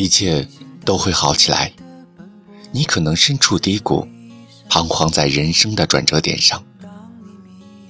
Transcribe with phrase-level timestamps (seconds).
[0.00, 0.48] 一切
[0.82, 1.70] 都会好起来。
[2.72, 4.08] 你可能身处低谷，
[4.68, 6.64] 彷徨在人生的转折点上。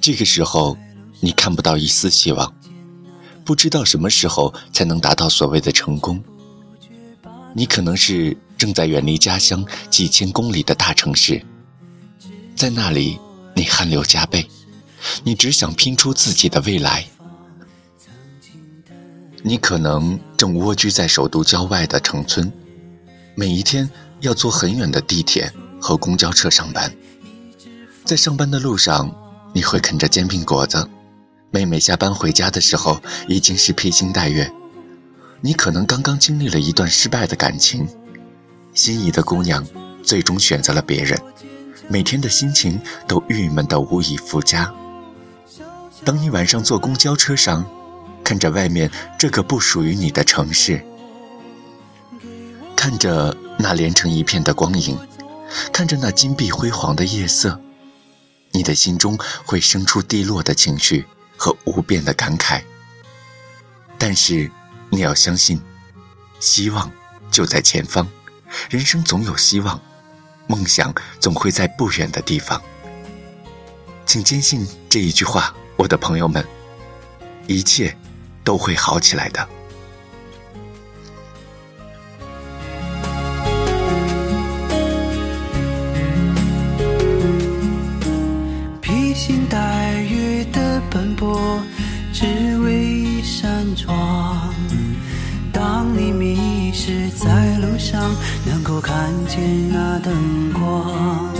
[0.00, 0.76] 这个时候，
[1.20, 2.52] 你看不到一丝希望，
[3.44, 6.20] 不知道什么时候才能达到所谓的成功。
[7.54, 11.40] 你可能是正在远离家乡几千公里的大城市，
[12.56, 13.20] 在那里
[13.54, 14.44] 你汗流浃背，
[15.22, 17.06] 你只想拼出自己的未来。
[19.42, 22.50] 你可能正蜗居在首都郊外的城村，
[23.34, 23.90] 每一天
[24.20, 26.90] 要坐很远的地铁和公交车上班，
[28.06, 29.14] 在上班的路上，
[29.52, 30.88] 你会啃着煎饼果子，
[31.50, 34.50] 妹妹下班回家的时候已经是披星戴月。
[35.42, 37.86] 你可能刚刚经历了一段失败的感情，
[38.72, 39.62] 心仪的姑娘
[40.02, 41.20] 最终选择了别人，
[41.86, 44.72] 每天的心情都郁闷得无以复加。
[46.02, 47.62] 当你晚上坐公交车上，
[48.30, 50.80] 看着外面这个不属于你的城市，
[52.76, 54.96] 看着那连成一片的光影，
[55.72, 57.60] 看着那金碧辉煌的夜色，
[58.52, 61.04] 你的心中会生出低落的情绪
[61.36, 62.62] 和无边的感慨。
[63.98, 64.48] 但是。
[64.92, 65.60] 你要相信，
[66.40, 66.90] 希望
[67.30, 68.08] 就在前方，
[68.68, 69.80] 人生总有希望，
[70.48, 72.60] 梦想总会在不远的地方。
[74.06, 76.44] 请坚信这一句话，我的朋友们，
[77.46, 77.96] 一切
[78.44, 79.48] 都会好起来的。
[88.80, 91.60] 披星戴月的奔波，
[92.12, 92.26] 只
[92.60, 94.54] 为一扇窗。
[95.52, 98.14] 当你迷失在路上，
[98.46, 101.32] 能够看见那灯光，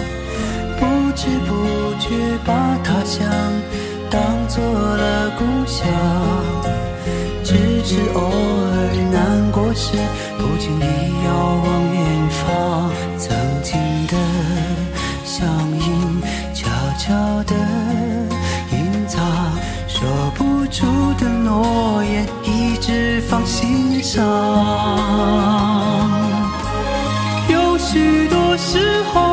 [0.79, 3.27] 不知不觉把他乡
[7.91, 9.99] 是偶尔难过时，
[10.39, 10.85] 不经意
[11.25, 11.29] 遥
[11.65, 11.99] 望远
[12.31, 13.75] 方，曾经
[14.07, 14.15] 的
[15.25, 16.23] 相音，
[16.55, 16.69] 悄
[17.01, 17.57] 悄地
[18.71, 19.21] 隐藏，
[19.89, 20.87] 说不出
[21.19, 24.25] 的诺言，一直放心上。
[27.49, 29.30] 有许多时候，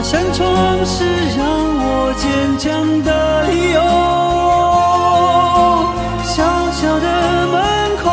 [0.00, 1.02] 那扇窗是
[1.36, 3.10] 让我坚强的
[3.48, 3.80] 理由，
[6.22, 6.36] 小
[6.70, 7.06] 小的
[7.48, 7.58] 门
[8.00, 8.06] 口，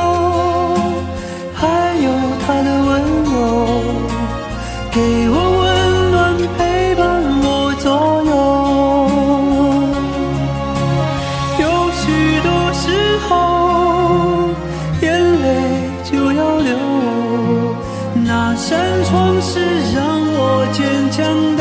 [1.53, 1.61] 还
[2.03, 2.09] 有
[2.41, 2.89] 他的温
[3.29, 3.29] 柔，
[4.91, 4.97] 给
[5.29, 5.63] 我温
[6.09, 6.17] 暖
[6.57, 6.59] 陪
[6.95, 7.05] 伴
[7.43, 7.45] 我
[7.77, 7.85] 左
[8.25, 8.33] 右。
[11.61, 11.63] 有
[12.01, 12.03] 许
[12.41, 12.83] 多时
[13.29, 13.29] 候，
[15.03, 15.05] 眼
[15.39, 15.45] 泪
[16.03, 16.73] 就要流，
[18.25, 18.73] 那扇
[19.05, 19.53] 窗是
[19.93, 20.01] 让
[20.33, 20.81] 我坚
[21.11, 21.54] 强。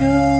[0.00, 0.39] you.